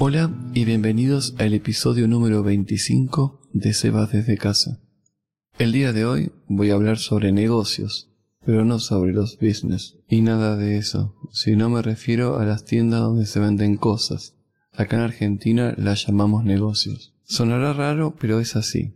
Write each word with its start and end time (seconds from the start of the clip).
Hola 0.00 0.32
y 0.54 0.64
bienvenidos 0.64 1.34
al 1.38 1.54
episodio 1.54 2.06
número 2.06 2.44
25 2.44 3.40
de 3.52 3.74
Sebas 3.74 4.12
desde 4.12 4.38
casa. 4.38 4.80
El 5.58 5.72
día 5.72 5.92
de 5.92 6.04
hoy 6.04 6.30
voy 6.46 6.70
a 6.70 6.74
hablar 6.74 6.98
sobre 6.98 7.32
negocios, 7.32 8.08
pero 8.46 8.64
no 8.64 8.78
sobre 8.78 9.12
los 9.12 9.38
business 9.40 9.98
y 10.08 10.20
nada 10.20 10.56
de 10.56 10.76
eso, 10.76 11.16
sino 11.32 11.68
me 11.68 11.82
refiero 11.82 12.38
a 12.38 12.44
las 12.44 12.64
tiendas 12.64 13.00
donde 13.00 13.26
se 13.26 13.40
venden 13.40 13.76
cosas. 13.76 14.36
Acá 14.72 14.98
en 14.98 15.02
Argentina 15.02 15.74
las 15.76 16.06
llamamos 16.06 16.44
negocios. 16.44 17.16
Sonará 17.24 17.72
raro, 17.72 18.14
pero 18.20 18.38
es 18.38 18.54
así. 18.54 18.94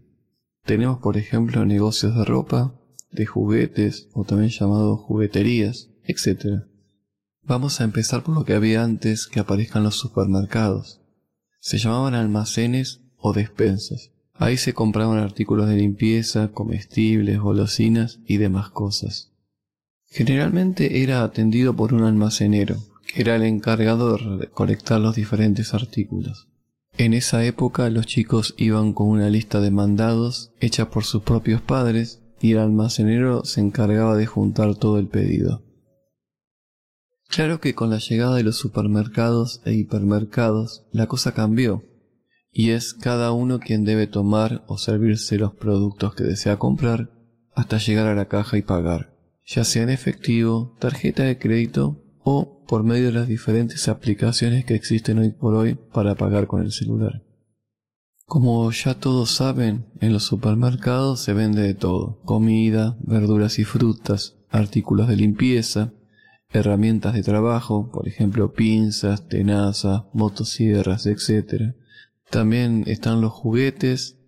Tenemos 0.65 1.01
por 1.01 1.17
ejemplo 1.17 1.67
negocios 1.67 2.15
de 2.15 2.25
ropa, 2.25 2.81
de 3.11 3.27
juguetes 3.27 4.09
o 4.13 4.23
también 4.23 4.51
llamados 4.51 5.01
jugueterías, 5.01 5.91
etc. 6.05 6.63
Vamos 7.45 7.81
a 7.81 7.85
empezar 7.85 8.23
por 8.23 8.37
lo 8.37 8.45
que 8.45 8.55
había 8.55 8.85
antes 8.85 9.27
que 9.27 9.41
aparezcan 9.41 9.83
los 9.83 9.97
supermercados. 9.97 11.01
Se 11.59 11.79
llamaban 11.79 12.15
almacenes 12.15 13.01
o 13.17 13.33
despensas. 13.33 14.13
Ahí 14.35 14.57
se 14.57 14.75
compraban 14.75 15.19
artículos 15.19 15.69
de 15.69 15.77
limpieza, 15.77 16.53
comestibles, 16.53 17.41
golosinas 17.41 18.21
y 18.27 18.37
demás 18.37 18.71
cosas. 18.71 19.33
Generalmente 20.07 21.03
era 21.03 21.25
atendido 21.25 21.75
por 21.75 21.95
un 21.95 22.05
almacenero, 22.05 22.77
que 23.07 23.23
era 23.23 23.35
el 23.35 23.43
encargado 23.43 24.17
de 24.17 24.39
recolectar 24.39 25.01
los 25.01 25.17
diferentes 25.17 25.75
artículos. 25.75 26.49
En 26.97 27.13
esa 27.13 27.45
época 27.45 27.91
los 27.91 28.07
chicos 28.07 28.55
iban 28.57 28.93
con 28.93 29.09
una 29.09 29.31
lista 29.31 29.61
de 29.61 29.71
mandados 29.71 30.53
hecha 30.61 30.91
por 30.91 31.05
sus 31.05 31.23
propios 31.23 31.61
padres 31.61 32.21
y 32.41 32.53
el 32.53 32.59
almacenero 32.59 33.45
se 33.45 33.61
encargaba 33.61 34.17
de 34.17 34.27
juntar 34.27 34.77
todo 34.77 34.99
el 34.99 35.09
pedido. 35.09 35.63
Claro 37.33 37.61
que 37.61 37.75
con 37.75 37.89
la 37.89 37.97
llegada 37.97 38.37
de 38.37 38.43
los 38.43 38.57
supermercados 38.57 39.63
e 39.65 39.73
hipermercados 39.73 40.85
la 40.93 41.07
cosa 41.07 41.33
cambió, 41.33 41.83
y 42.51 42.73
es 42.73 42.93
cada 42.93 43.33
uno 43.33 43.59
quien 43.59 43.85
debe 43.87 44.07
tomar 44.07 44.63
o 44.67 44.77
servirse 44.77 45.39
los 45.39 45.55
productos 45.55 46.15
que 46.15 46.25
desea 46.25 46.59
comprar 46.59 47.11
hasta 47.55 47.79
llegar 47.79 48.07
a 48.07 48.15
la 48.15 48.29
caja 48.29 48.59
y 48.59 48.63
pagar, 48.63 49.17
ya 49.47 49.65
sea 49.65 49.83
en 49.83 49.89
efectivo, 49.89 50.77
tarjeta 50.79 51.23
de 51.23 51.39
crédito 51.39 52.05
o 52.23 52.63
por 52.69 52.85
medio 52.85 53.07
de 53.07 53.13
las 53.13 53.29
diferentes 53.29 53.89
aplicaciones 53.89 54.67
que 54.67 54.75
existen 54.75 55.19
hoy 55.19 55.31
por 55.31 55.55
hoy 55.55 55.75
para 55.75 56.15
pagar 56.15 56.47
con 56.47 56.61
el 56.61 56.71
celular. 56.71 57.23
Como 58.27 58.71
ya 58.73 58.93
todos 58.93 59.31
saben, 59.31 59.87
en 60.03 60.13
los 60.13 60.25
supermercados 60.25 61.21
se 61.21 61.33
vende 61.33 61.63
de 61.63 61.73
todo, 61.73 62.21
comida, 62.27 62.99
verduras 63.01 63.59
y 63.59 63.65
frutas, 63.65 64.37
artículos 64.51 65.09
de 65.09 65.17
limpieza, 65.17 65.95
herramientas 66.53 67.15
de 67.15 67.23
trabajo, 67.23 67.91
por 67.91 68.09
ejemplo 68.09 68.53
pinzas, 68.53 69.29
tenazas, 69.29 70.03
motosierras, 70.13 71.07
etc. 71.07 71.75
También 72.31 72.85
están 72.87 73.21
los 73.21 73.33
juguetes, 73.33 74.19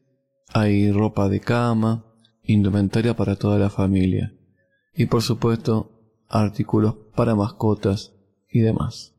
hay 0.52 0.90
ropa 0.92 1.28
de 1.28 1.40
cama, 1.40 2.06
indumentaria 2.42 3.16
para 3.16 3.36
toda 3.36 3.58
la 3.58 3.70
familia 3.70 4.34
y 4.94 5.06
por 5.06 5.22
supuesto 5.22 5.90
artículos 6.28 6.96
para 7.14 7.34
mascotas 7.34 8.14
y 8.50 8.60
demás. 8.60 9.14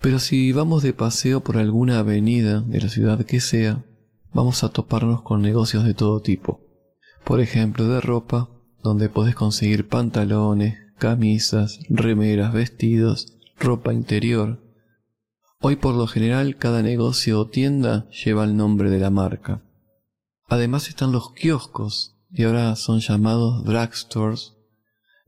Pero 0.00 0.18
si 0.18 0.52
vamos 0.52 0.82
de 0.82 0.92
paseo 0.92 1.42
por 1.42 1.56
alguna 1.56 2.00
avenida 2.00 2.60
de 2.60 2.80
la 2.80 2.88
ciudad 2.88 3.24
que 3.24 3.40
sea, 3.40 3.84
vamos 4.32 4.64
a 4.64 4.70
toparnos 4.70 5.22
con 5.22 5.42
negocios 5.42 5.84
de 5.84 5.94
todo 5.94 6.20
tipo. 6.20 6.60
Por 7.24 7.40
ejemplo, 7.40 7.86
de 7.86 8.00
ropa, 8.00 8.50
donde 8.82 9.08
podés 9.08 9.36
conseguir 9.36 9.88
pantalones, 9.88 10.76
camisas, 11.02 11.80
remeras, 11.88 12.52
vestidos, 12.52 13.36
ropa 13.58 13.92
interior. 13.92 14.62
Hoy 15.58 15.74
por 15.74 15.96
lo 15.96 16.06
general 16.06 16.58
cada 16.58 16.80
negocio 16.80 17.40
o 17.40 17.48
tienda 17.48 18.08
lleva 18.10 18.44
el 18.44 18.56
nombre 18.56 18.88
de 18.88 19.00
la 19.00 19.10
marca. 19.10 19.64
Además 20.46 20.88
están 20.88 21.10
los 21.10 21.32
kioscos, 21.32 22.14
y 22.30 22.44
ahora 22.44 22.76
son 22.76 23.00
llamados 23.00 23.64
drugstores, 23.64 24.52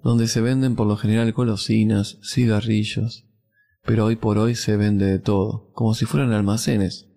donde 0.00 0.28
se 0.28 0.40
venden 0.40 0.76
por 0.76 0.86
lo 0.86 0.96
general 0.96 1.32
golosinas, 1.32 2.18
cigarrillos, 2.22 3.26
pero 3.82 4.04
hoy 4.04 4.14
por 4.14 4.38
hoy 4.38 4.54
se 4.54 4.76
vende 4.76 5.06
de 5.06 5.18
todo, 5.18 5.72
como 5.72 5.94
si 5.94 6.04
fueran 6.04 6.32
almacenes. 6.32 7.08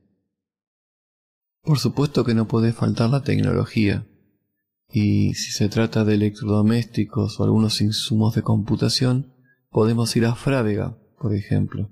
Por 1.62 1.78
supuesto 1.78 2.26
que 2.26 2.34
no 2.34 2.48
puede 2.48 2.74
faltar 2.74 3.12
la 3.12 3.22
tecnología, 3.22 4.08
y 4.92 5.34
si 5.34 5.52
se 5.52 5.70
trata 5.70 6.06
de 6.06 6.16
electrodomésticos 6.16 7.40
o 7.40 7.44
algunos 7.44 7.82
insumos 7.82 8.36
de 8.36 8.42
computación, 8.42 9.34
podemos 9.70 10.16
ir 10.16 10.26
a 10.26 10.36
Frávega, 10.36 10.98
por 11.20 11.34
ejemplo. 11.34 11.92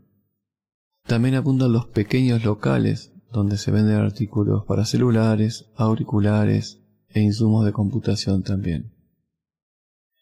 También 1.05 1.35
abundan 1.35 1.71
los 1.71 1.87
pequeños 1.87 2.43
locales 2.43 3.13
donde 3.31 3.57
se 3.57 3.71
venden 3.71 3.97
artículos 3.97 4.63
para 4.65 4.85
celulares, 4.85 5.65
auriculares 5.75 6.81
e 7.09 7.21
insumos 7.21 7.65
de 7.65 7.73
computación 7.73 8.43
también. 8.43 8.93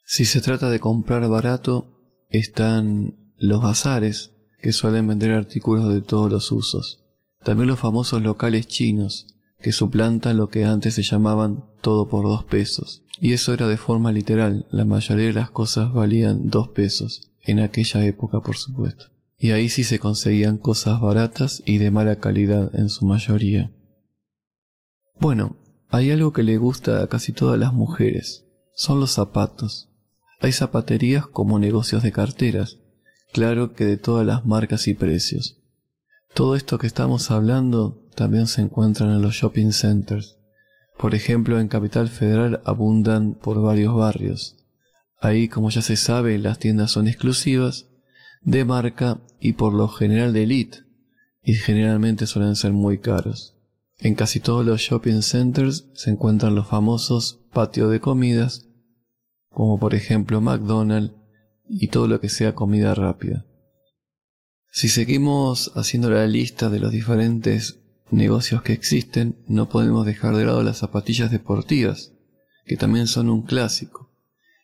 Si 0.06 0.26
se 0.26 0.42
trata 0.42 0.70
de 0.70 0.80
comprar 0.80 1.28
barato, 1.30 1.88
están 2.30 3.34
los 3.38 3.62
bazares, 3.62 4.32
que 4.62 4.72
suelen 4.72 5.08
vender 5.08 5.32
artículos 5.32 5.94
de 5.94 6.02
todos 6.02 6.32
los 6.32 6.52
usos. 6.52 7.04
También 7.44 7.68
los 7.68 7.80
famosos 7.80 8.22
locales 8.22 8.68
chinos, 8.68 9.33
que 9.64 9.72
suplantan 9.72 10.36
lo 10.36 10.50
que 10.50 10.66
antes 10.66 10.96
se 10.96 11.04
llamaban 11.04 11.64
todo 11.82 12.10
por 12.10 12.26
dos 12.26 12.44
pesos. 12.44 13.06
Y 13.22 13.32
eso 13.32 13.54
era 13.54 13.68
de 13.70 13.78
forma 13.78 14.12
literal, 14.12 14.68
la 14.70 14.84
mayoría 14.84 15.28
de 15.28 15.34
las 15.34 15.50
cosas 15.50 15.94
valían 15.94 16.50
dos 16.50 16.68
pesos, 16.68 17.32
en 17.42 17.62
aquella 17.62 18.06
época 18.06 18.42
por 18.42 18.58
supuesto. 18.58 19.06
Y 19.38 19.52
ahí 19.52 19.70
sí 19.70 19.86
se 19.86 20.00
conseguían 20.00 20.58
cosas 20.58 21.00
baratas 21.00 21.64
y 21.66 21.78
de 21.78 21.92
mala 21.92 22.18
calidad 22.18 22.76
en 22.76 22.90
su 22.90 23.06
mayoría. 23.06 23.72
Bueno, 25.18 25.56
hay 25.90 26.12
algo 26.12 26.34
que 26.34 26.44
le 26.44 26.58
gusta 26.58 27.02
a 27.02 27.08
casi 27.08 27.32
todas 27.32 27.58
las 27.58 27.74
mujeres, 27.74 28.46
son 28.76 29.00
los 29.00 29.12
zapatos. 29.12 29.90
Hay 30.42 30.52
zapaterías 30.52 31.26
como 31.26 31.58
negocios 31.58 32.04
de 32.04 32.12
carteras, 32.12 32.80
claro 33.32 33.74
que 33.74 33.86
de 33.86 33.96
todas 33.96 34.28
las 34.28 34.46
marcas 34.46 34.90
y 34.90 34.94
precios. 34.94 35.62
Todo 36.34 36.58
esto 36.58 36.78
que 36.80 36.88
estamos 36.88 37.32
hablando 37.32 38.03
también 38.16 38.48
se 38.48 38.62
encuentran 38.62 39.10
en 39.10 39.22
los 39.22 39.36
shopping 39.36 39.72
centers. 39.72 40.38
Por 40.98 41.16
ejemplo, 41.16 41.60
en 41.60 41.68
Capital 41.68 42.10
Federal 42.10 42.62
abundan 42.66 43.34
por 43.34 43.62
varios 43.62 43.96
barrios. 43.96 44.58
Ahí, 45.20 45.48
como 45.48 45.70
ya 45.70 45.82
se 45.82 45.96
sabe, 45.96 46.38
las 46.38 46.60
tiendas 46.60 46.92
son 46.92 47.08
exclusivas, 47.08 47.88
de 48.42 48.66
marca 48.66 49.22
y 49.40 49.54
por 49.54 49.74
lo 49.74 49.88
general 49.88 50.34
de 50.34 50.44
elite, 50.44 50.80
y 51.42 51.54
generalmente 51.54 52.28
suelen 52.28 52.56
ser 52.56 52.74
muy 52.74 53.00
caros. 53.00 53.58
En 54.00 54.16
casi 54.16 54.40
todos 54.40 54.66
los 54.66 54.82
shopping 54.82 55.22
centers 55.22 55.86
se 55.94 56.12
encuentran 56.12 56.56
los 56.56 56.68
famosos 56.68 57.42
patios 57.54 57.90
de 57.92 58.00
comidas, 58.00 58.68
como 59.50 59.80
por 59.80 59.96
ejemplo 59.96 60.42
McDonald's 60.42 61.16
y 61.70 61.88
todo 61.88 62.08
lo 62.08 62.20
que 62.20 62.30
sea 62.30 62.54
comida 62.54 62.94
rápida. 62.96 63.46
Si 64.72 64.90
seguimos 64.90 65.72
haciendo 65.76 66.10
la 66.10 66.26
lista 66.26 66.70
de 66.70 66.80
los 66.80 66.92
diferentes 66.92 67.83
negocios 68.14 68.62
que 68.62 68.74
existen, 68.74 69.44
no 69.48 69.70
podemos 69.70 70.06
dejar 70.06 70.36
de 70.36 70.46
lado 70.46 70.64
las 70.64 70.78
zapatillas 70.78 71.32
deportivas, 71.32 72.14
que 72.66 72.78
también 72.78 73.08
son 73.08 73.30
un 73.30 73.42
clásico. 73.42 74.12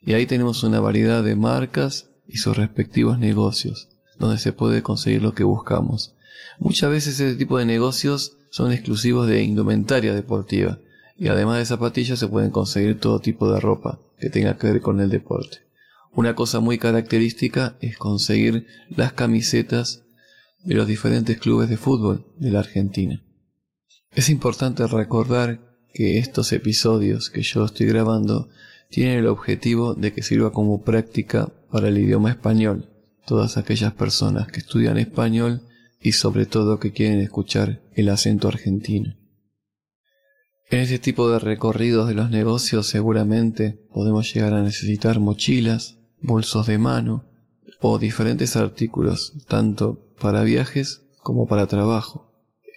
Y 0.02 0.14
ahí 0.14 0.26
tenemos 0.26 0.64
una 0.64 0.80
variedad 0.80 1.24
de 1.24 1.36
marcas 1.36 2.10
y 2.28 2.38
sus 2.38 2.56
respectivos 2.56 3.20
negocios, 3.20 3.90
donde 4.18 4.38
se 4.38 4.54
puede 4.54 4.84
conseguir 4.84 5.22
lo 5.22 5.34
que 5.34 5.44
buscamos. 5.44 6.16
Muchas 6.60 6.92
veces 6.92 7.20
ese 7.20 7.36
tipo 7.36 7.58
de 7.58 7.66
negocios 7.66 8.38
son 8.52 8.72
exclusivos 8.72 9.28
de 9.28 9.44
indumentaria 9.44 10.14
deportiva, 10.14 10.80
y 11.18 11.28
además 11.28 11.58
de 11.58 11.66
zapatillas 11.66 12.20
se 12.20 12.28
pueden 12.28 12.52
conseguir 12.52 13.00
todo 13.00 13.20
tipo 13.20 13.52
de 13.52 13.60
ropa 13.60 14.00
que 14.20 14.30
tenga 14.30 14.58
que 14.58 14.68
ver 14.68 14.82
con 14.82 15.00
el 15.02 15.10
deporte. 15.10 15.58
Una 16.14 16.36
cosa 16.36 16.60
muy 16.60 16.78
característica 16.78 17.78
es 17.82 17.98
conseguir 17.98 18.68
las 18.90 19.14
camisetas 19.14 20.04
de 20.64 20.76
los 20.76 20.88
diferentes 20.88 21.38
clubes 21.40 21.70
de 21.70 21.78
fútbol 21.78 22.26
de 22.38 22.52
la 22.52 22.60
Argentina. 22.60 23.24
Es 24.14 24.30
importante 24.30 24.86
recordar 24.88 25.60
que 25.94 26.18
estos 26.18 26.52
episodios 26.52 27.30
que 27.30 27.42
yo 27.42 27.66
estoy 27.66 27.88
grabando 27.88 28.50
tienen 28.90 29.20
el 29.20 29.28
objetivo 29.28 29.94
de 29.94 30.14
que 30.14 30.24
sirva 30.24 30.52
como 30.52 30.82
práctica 30.82 31.52
para 31.72 31.90
el 31.90 31.98
idioma 31.98 32.32
español, 32.32 32.90
todas 33.26 33.58
aquellas 33.58 33.94
personas 33.94 34.48
que 34.48 34.60
estudian 34.60 34.98
español 34.98 35.62
y 36.02 36.14
sobre 36.14 36.46
todo 36.46 36.80
que 36.80 36.92
quieren 36.92 37.20
escuchar 37.20 37.82
el 37.94 38.10
acento 38.10 38.48
argentino. 38.48 39.16
En 40.72 40.80
este 40.80 41.00
tipo 41.00 41.30
de 41.30 41.40
recorridos 41.40 42.08
de 42.08 42.14
los 42.14 42.30
negocios 42.30 42.88
seguramente 42.88 43.80
podemos 43.94 44.34
llegar 44.34 44.54
a 44.54 44.64
necesitar 44.64 45.20
mochilas, 45.20 45.98
bolsos 46.22 46.68
de 46.68 46.78
mano 46.78 47.26
o 47.82 47.98
diferentes 48.00 48.56
artículos, 48.56 49.34
tanto 49.48 50.14
para 50.20 50.44
viajes 50.44 51.04
como 51.22 51.48
para 51.48 51.68
trabajo. 51.68 52.29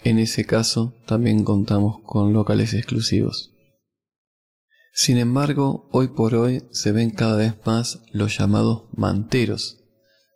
En 0.04 0.18
ese 0.18 0.44
caso, 0.44 0.94
también 1.06 1.44
contamos 1.44 2.00
con 2.04 2.32
locales 2.32 2.74
exclusivos. 2.74 3.52
Sin 4.94 5.16
embargo, 5.16 5.88
hoy 5.92 6.08
por 6.08 6.34
hoy 6.34 6.64
se 6.70 6.92
ven 6.92 7.10
cada 7.10 7.36
vez 7.36 7.54
más 7.64 8.00
los 8.12 8.36
llamados 8.36 8.84
manteros. 8.94 9.78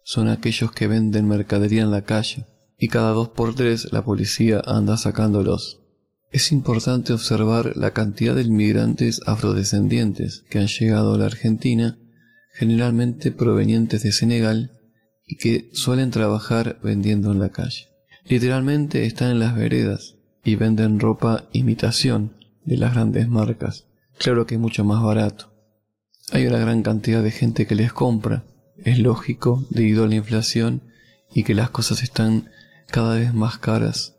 Son 0.04 0.28
aquellos 0.28 0.70
que 0.70 0.86
venden 0.86 1.26
mercadería 1.26 1.82
en 1.82 1.90
la 1.90 2.04
calle, 2.04 2.46
y 2.78 2.88
cada 2.88 3.10
dos 3.10 3.30
por 3.30 3.54
tres 3.54 3.92
la 3.92 4.04
policía 4.04 4.62
anda 4.64 4.96
sacándolos. 4.96 5.80
Es 6.30 6.52
importante 6.52 7.12
observar 7.12 7.76
la 7.76 7.90
cantidad 7.92 8.34
de 8.34 8.42
inmigrantes 8.42 9.20
afrodescendientes 9.26 10.44
que 10.48 10.58
han 10.58 10.68
llegado 10.68 11.14
a 11.14 11.18
la 11.18 11.26
Argentina, 11.26 11.98
generalmente 12.54 13.32
provenientes 13.32 14.04
de 14.04 14.12
Senegal, 14.12 14.72
y 15.26 15.38
que 15.38 15.70
suelen 15.72 16.12
trabajar 16.12 16.78
vendiendo 16.82 17.32
en 17.32 17.40
la 17.40 17.50
calle. 17.50 17.95
Literalmente 18.28 19.06
están 19.06 19.30
en 19.30 19.38
las 19.38 19.54
veredas 19.54 20.16
y 20.42 20.56
venden 20.56 20.98
ropa 20.98 21.44
imitación 21.52 22.32
de 22.64 22.76
las 22.76 22.92
grandes 22.92 23.28
marcas. 23.28 23.86
Claro 24.18 24.46
que 24.46 24.56
es 24.56 24.60
mucho 24.60 24.84
más 24.84 25.00
barato. 25.02 25.52
Hay 26.32 26.46
una 26.46 26.58
gran 26.58 26.82
cantidad 26.82 27.22
de 27.22 27.30
gente 27.30 27.68
que 27.68 27.76
les 27.76 27.92
compra. 27.92 28.44
Es 28.78 28.98
lógico 28.98 29.64
debido 29.70 30.04
a 30.04 30.08
la 30.08 30.16
inflación 30.16 30.82
y 31.32 31.44
que 31.44 31.54
las 31.54 31.70
cosas 31.70 32.02
están 32.02 32.50
cada 32.88 33.14
vez 33.14 33.32
más 33.32 33.58
caras 33.58 34.16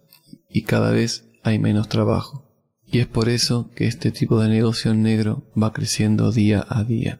y 0.49 0.61
cada 0.63 0.91
vez 0.91 1.25
hay 1.43 1.59
menos 1.59 1.89
trabajo. 1.89 2.45
Y 2.85 2.99
es 2.99 3.07
por 3.07 3.27
eso 3.27 3.69
que 3.75 3.87
este 3.87 4.11
tipo 4.11 4.39
de 4.39 4.47
negocio 4.47 4.93
negro 4.93 5.43
va 5.61 5.73
creciendo 5.73 6.31
día 6.31 6.65
a 6.69 6.85
día. 6.85 7.19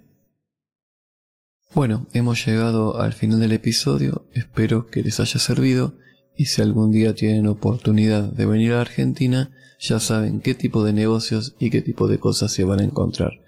Bueno, 1.74 2.08
hemos 2.14 2.46
llegado 2.46 3.02
al 3.02 3.12
final 3.12 3.42
del 3.42 3.52
episodio, 3.52 4.26
espero 4.32 4.88
que 4.88 5.04
les 5.04 5.20
haya 5.20 5.40
servido 5.40 5.96
y 6.38 6.46
si 6.46 6.62
algún 6.62 6.92
día 6.92 7.16
tienen 7.16 7.48
oportunidad 7.48 8.32
de 8.32 8.46
venir 8.46 8.74
a 8.74 8.82
Argentina, 8.82 9.52
ya 9.80 10.00
saben 10.00 10.40
qué 10.40 10.54
tipo 10.54 10.84
de 10.84 10.94
negocios 10.94 11.56
y 11.60 11.70
qué 11.70 11.82
tipo 11.82 12.08
de 12.08 12.20
cosas 12.20 12.52
se 12.52 12.64
van 12.64 12.80
a 12.80 12.84
encontrar. 12.84 13.42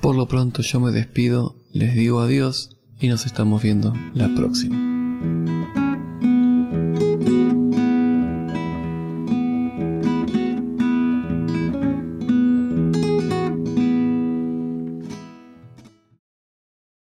Por 0.00 0.14
lo 0.14 0.28
pronto 0.28 0.62
yo 0.62 0.80
me 0.80 0.92
despido, 0.92 1.56
les 1.72 1.94
digo 1.94 2.20
adiós 2.20 2.78
y 3.00 3.08
nos 3.08 3.26
estamos 3.26 3.62
viendo 3.62 3.92
la 4.14 4.32
próxima. 4.34 5.57